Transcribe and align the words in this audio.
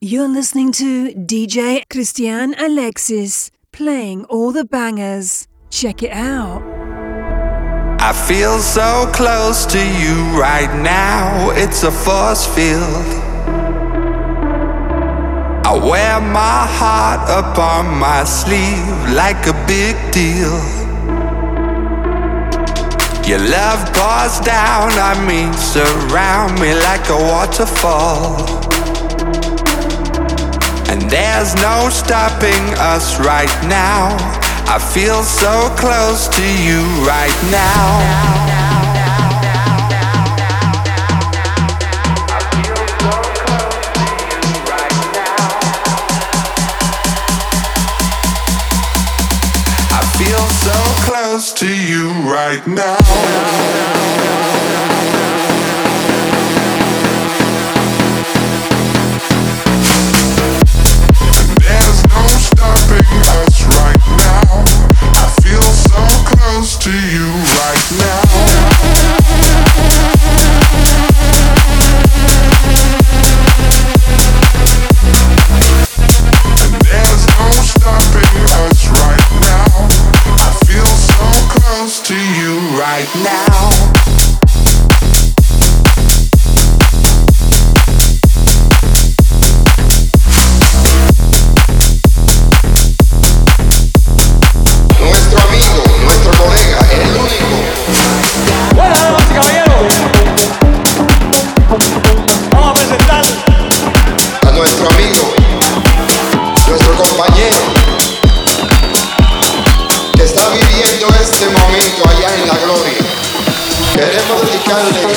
You're 0.00 0.28
listening 0.28 0.70
to 0.74 1.12
DJ 1.12 1.82
Cristian 1.90 2.54
Alexis 2.56 3.50
playing 3.72 4.26
all 4.26 4.52
the 4.52 4.64
bangers. 4.64 5.48
Check 5.70 6.04
it 6.04 6.12
out. 6.12 6.62
I 7.98 8.12
feel 8.12 8.60
so 8.60 9.10
close 9.12 9.66
to 9.66 9.78
you 9.80 10.14
right 10.38 10.72
now, 10.84 11.50
it's 11.50 11.82
a 11.82 11.90
force 11.90 12.46
field. 12.46 13.06
I 15.66 15.74
wear 15.74 16.20
my 16.20 16.64
heart 16.78 17.28
up 17.28 17.58
on 17.58 17.98
my 17.98 18.22
sleeve 18.22 19.16
like 19.16 19.48
a 19.48 19.54
big 19.66 19.96
deal. 20.12 20.54
Your 23.26 23.40
love 23.50 23.82
pours 23.92 24.38
down 24.46 24.92
on 24.92 25.26
me, 25.26 25.52
surround 25.58 26.60
me 26.60 26.72
like 26.86 27.08
a 27.08 27.16
waterfall. 27.16 28.68
And 30.90 31.02
there's 31.10 31.54
no 31.56 31.90
stopping 31.90 32.64
us 32.78 33.20
right 33.20 33.52
now. 33.68 34.16
I 34.66 34.78
feel 34.78 35.22
so 35.22 35.68
close 35.76 36.28
to 36.28 36.42
you 36.42 36.82
right 37.06 37.38
now. 37.50 38.58
I 49.90 50.02
feel 50.18 50.46
so 50.66 50.78
close 51.04 51.52
to 51.52 51.66
you 51.66 52.10
right 52.30 52.66
now. 52.66 54.17
queremos 113.98 114.40
dedicarle 114.46 115.12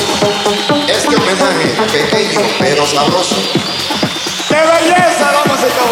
este 0.88 1.14
homenaje 1.14 1.68
pequeño 1.92 2.40
pero 2.58 2.84
sabroso. 2.84 3.36
¡Qué 4.48 4.56
belleza! 4.56 5.91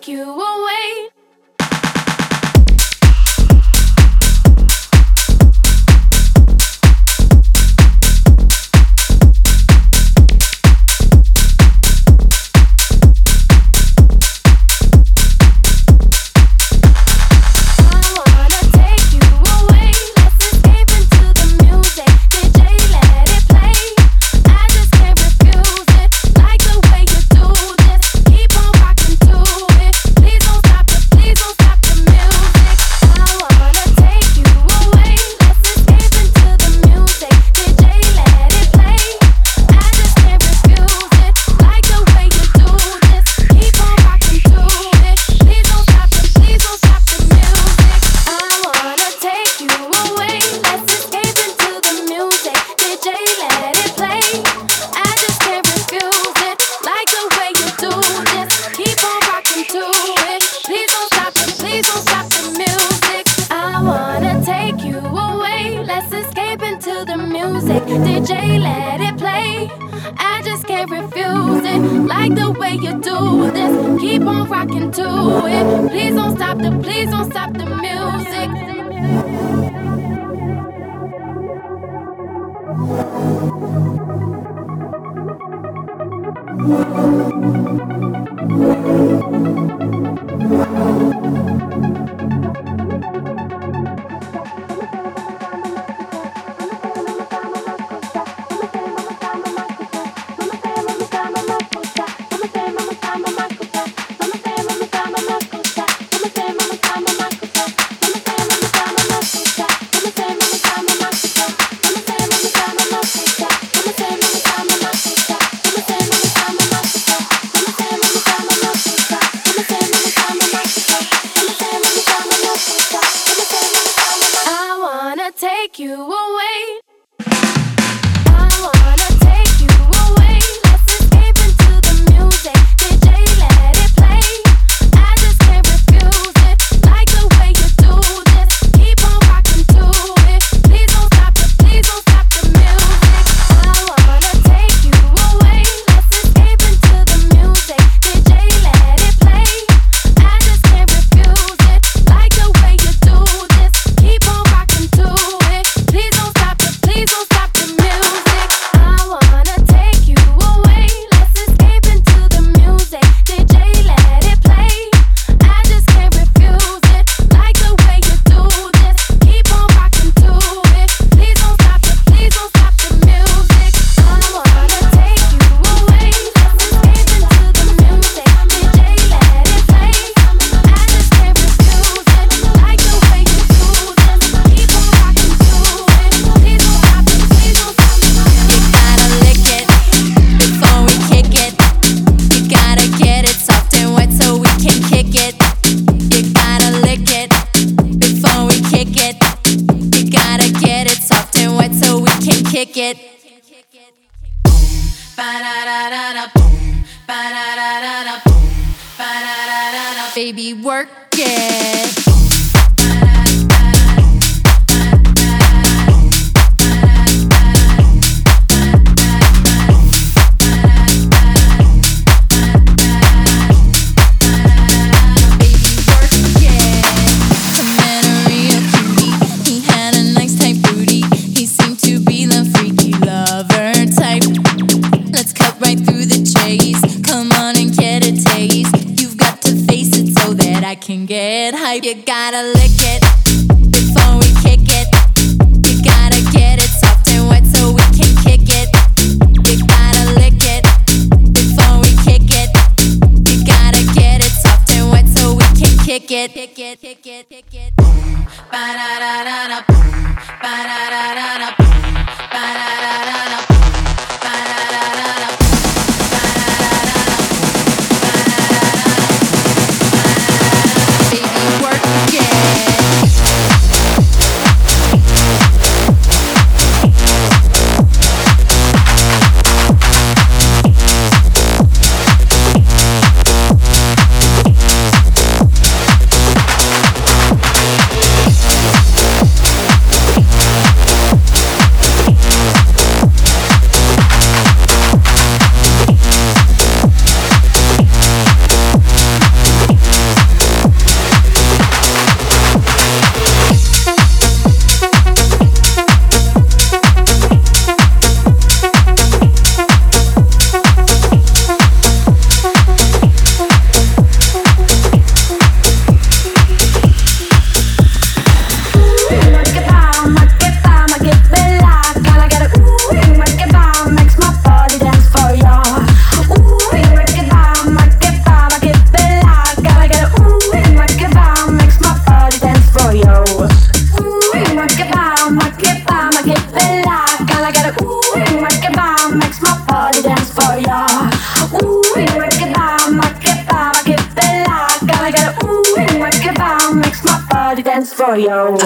Please 0.00 0.24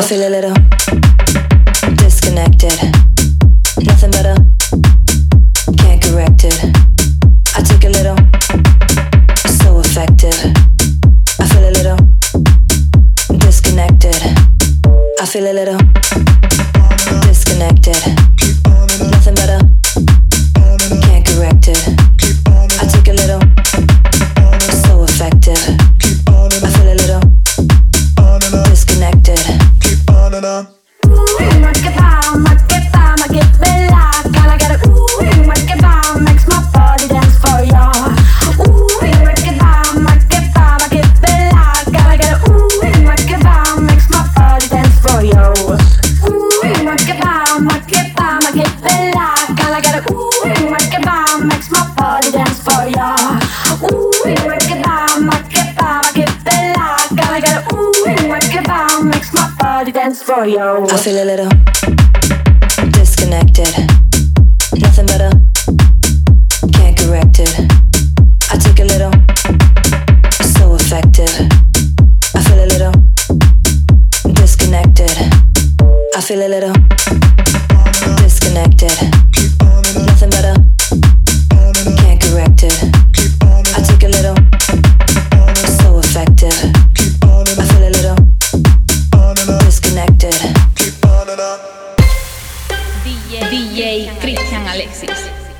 feel 0.03 0.29
a 0.29 0.29
little 0.29 0.55
disconnected. 1.97 3.02
yo. 60.44 60.87
I 60.88 60.96
feel 60.96 61.22
a 61.22 61.24
little. 61.24 61.72
sim 94.92 95.52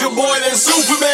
your 0.00 0.10
boy 0.10 0.38
than 0.40 0.54
Superman. 0.54 1.11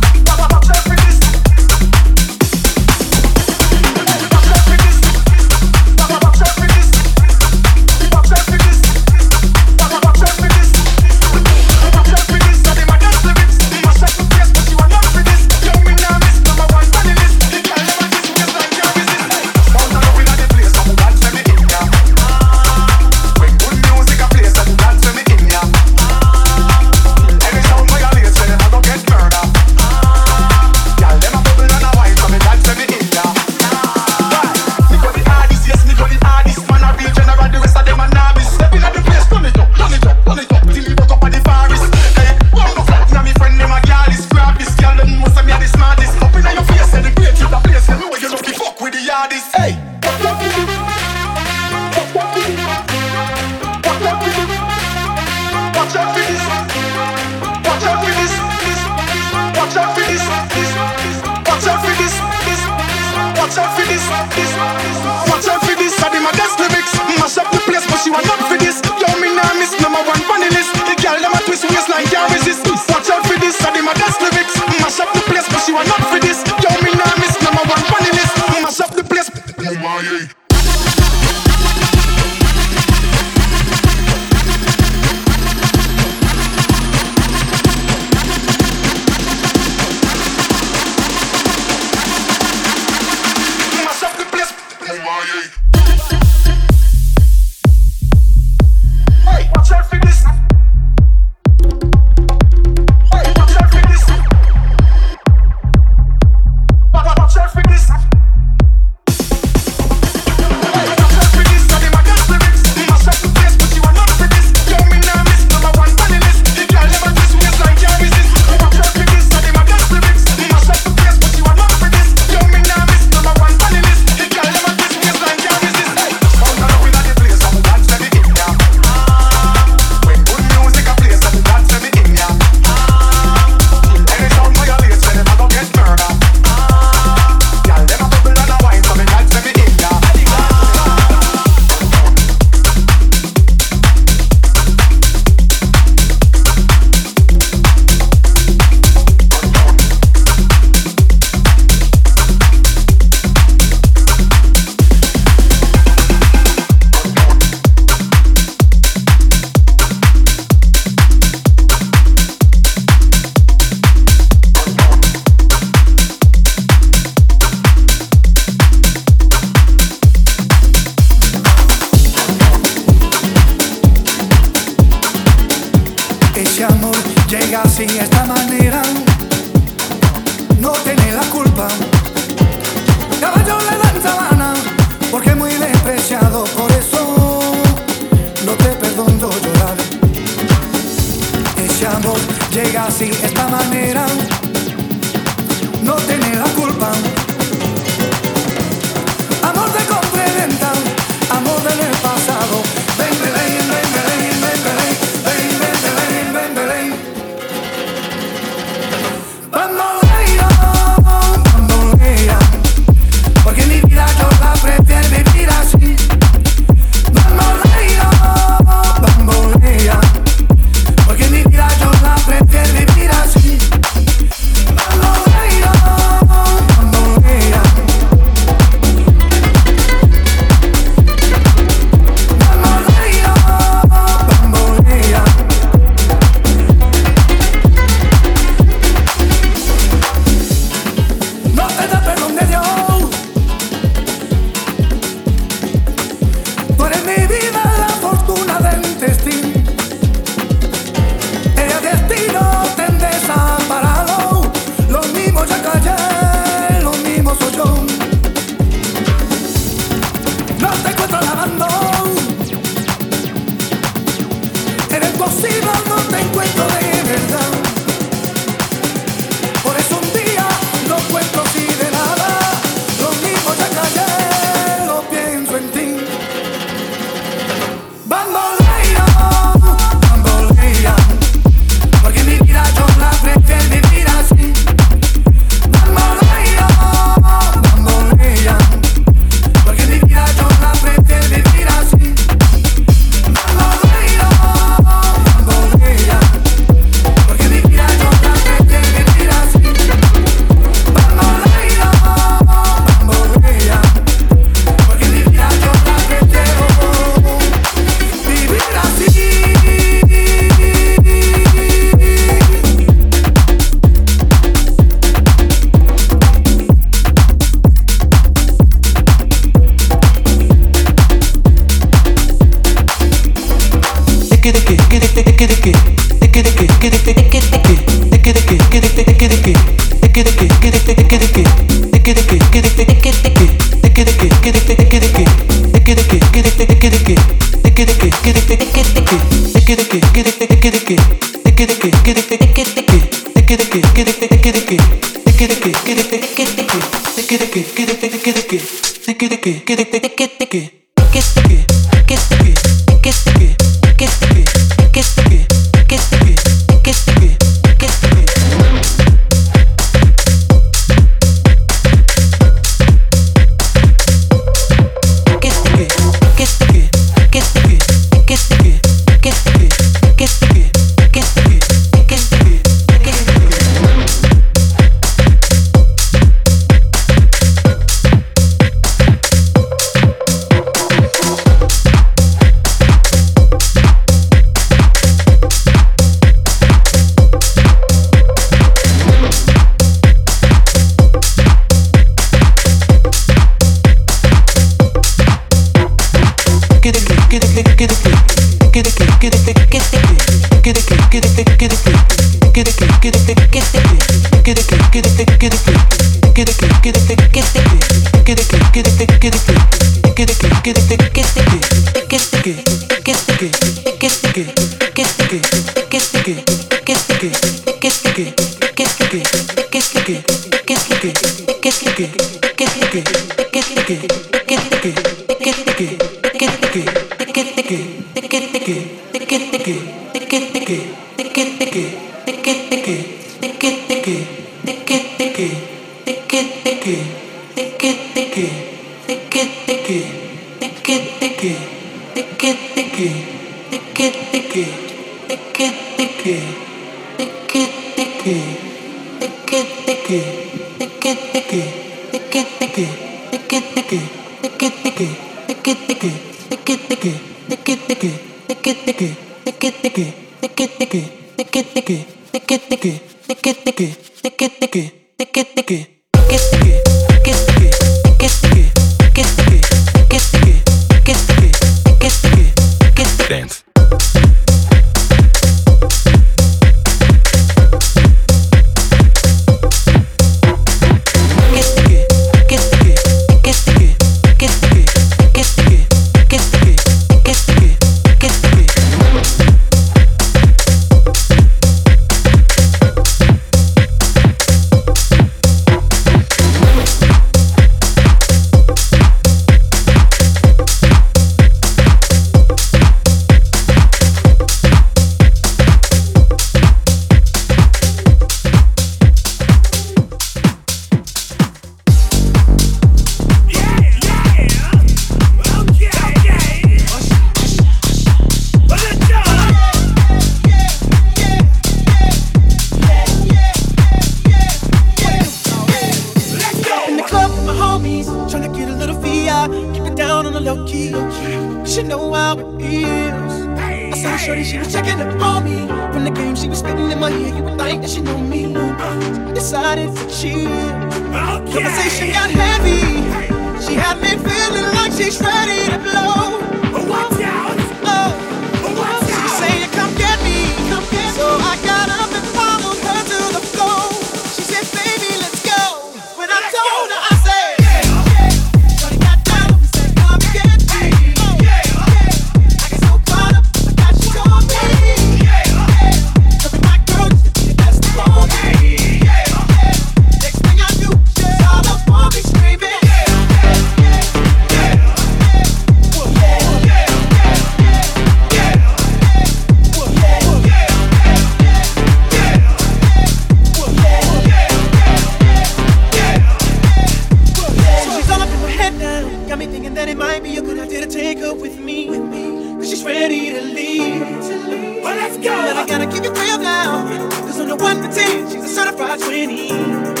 Let's 595.11 595.25
go. 595.25 595.35
But 595.35 595.57
I 595.57 595.65
gotta 595.65 595.87
keep 595.87 596.05
you 596.05 596.13
real 596.13 596.37
now. 596.37 596.87
Cause 597.25 597.39
on 597.41 597.49
the 597.49 597.57
one 597.57 597.81
to 597.81 597.93
ten, 597.93 598.29
she's 598.31 598.45
a 598.45 598.47
certified 598.47 598.99
20. 598.99 600.00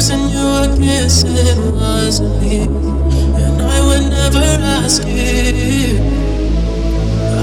person 0.00 0.30
you 0.30 0.42
were 0.42 0.76
kissing 0.78 1.74
wasn't 1.76 2.40
me, 2.40 2.62
and 2.62 3.60
I 3.60 3.78
would 3.84 4.08
never 4.08 4.46
ask 4.80 5.04
you. 5.04 6.00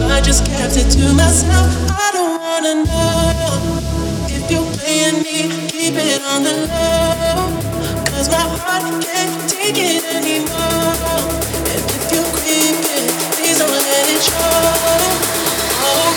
I 0.10 0.20
just 0.22 0.44
kept 0.44 0.76
it 0.76 0.90
to 0.98 1.14
myself. 1.14 1.70
I 1.92 2.10
don't 2.18 2.42
wanna 2.42 2.74
know 2.90 3.78
if 4.36 4.50
you're 4.50 4.72
playing 4.74 5.22
me. 5.22 5.68
Keep 5.70 6.02
it 6.02 6.20
on 6.34 6.42
the 6.42 6.56
low, 6.74 7.46
cause 8.10 8.28
my 8.28 8.46
heart 8.58 9.06
can't 9.06 9.36
take 9.48 9.78
it 9.78 10.04
anymore. 10.18 10.98
And 11.72 11.84
if 11.94 12.12
you're 12.12 12.32
creeping, 12.38 13.08
please 13.38 13.60
don't 13.60 13.70
let 13.70 14.06
it 14.16 14.24
show. 14.24 14.58
Oh. 15.86 16.17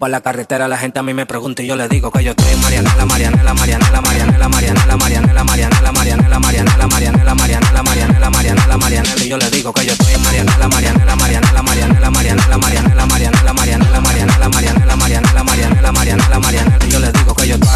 por 0.00 0.08
la 0.08 0.22
carretera, 0.22 0.66
la 0.66 0.78
gente 0.78 0.98
a 0.98 1.02
mí 1.02 1.12
me 1.12 1.26
pregunta 1.26 1.62
y 1.62 1.66
yo 1.66 1.76
le 1.76 1.86
digo 1.86 2.10
que 2.10 2.24
yo 2.24 2.30
estoy 2.30 2.50
en 2.54 2.60
Marianela, 2.62 3.04
Marianela, 3.04 3.52
Marianela, 3.52 4.00
Marianela, 4.00 4.48
Marianela, 4.48 4.96
Marianela, 4.96 5.44
Marianela, 5.44 5.90
Marianela, 5.90 6.38
Marianela, 6.38 6.86
Marianela, 6.86 7.34
Marianela, 7.34 7.82
Marianela, 7.82 8.30
Marianela, 8.30 8.76
Marianela, 8.78 9.22
y 9.22 9.28
yo 9.28 9.36
le 9.36 9.50
digo 9.50 9.74
que 9.74 9.84
yo 9.84 9.92
estoy 9.92 10.14
en 10.14 10.22
Marianela, 10.22 10.68
Marianela, 10.68 11.16
Marianela, 11.16 11.62
Marianela, 11.62 12.10
Marianela, 12.10 12.56
Marianela, 12.56 13.06
Marianela, 13.06 13.52
Marianela, 13.52 13.52
Marianela, 13.52 14.48
Marianela, 14.48 14.96
Marianela, 14.96 15.44
Marianela, 15.44 15.92
Marianela, 15.92 16.38
Marianela, 16.40 16.89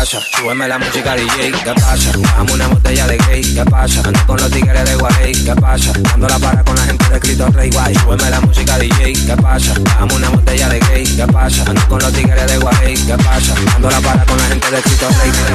pasa? 0.05 0.21
Súbeme 0.37 0.69
la 0.69 0.79
música 0.79 1.17
DJ, 1.17 1.51
¿qué 1.65 1.73
pasa? 1.81 2.13
Dame 2.37 2.53
una 2.53 2.69
botella 2.69 3.07
de 3.07 3.17
gay, 3.17 3.43
¿qué 3.55 3.65
pasa? 3.65 4.03
Ando 4.05 4.27
con 4.27 4.37
los 4.37 4.51
tigres 4.51 4.85
de 4.85 4.97
Guay, 4.97 5.33
¿qué 5.33 5.55
pasa? 5.55 5.93
Dando 6.03 6.29
la 6.29 6.39
para 6.39 6.63
con 6.63 6.77
la 6.77 6.83
gente 6.83 7.09
de 7.09 7.21
Cristo 7.21 7.47
Rey 7.51 7.71
Guay, 7.71 7.95
súbeme 7.95 8.31
la 8.31 8.41
música 8.43 8.79
DJ, 8.79 9.13
¿qué 9.27 9.37
pasa? 9.41 9.73
Dame 9.99 10.15
una 10.15 10.29
botella 10.29 10.69
de 10.69 10.81
gay, 10.81 11.05
¿qué 11.05 11.27
pasa? 11.27 11.65
Ando 11.67 11.89
con 11.89 11.99
los 12.01 12.13
tigres 12.13 12.47
de 12.47 12.59
Guay, 12.59 12.95
¿qué 12.95 13.17
pasa? 13.17 13.55
Dando 13.65 13.91
la 13.91 14.01
para 14.01 14.27
con 14.27 14.37
la 14.37 14.45
gente 14.45 14.71
de 14.71 14.83
Cristo 14.83 15.09
Rey 15.09 15.31
Guay. 15.31 15.55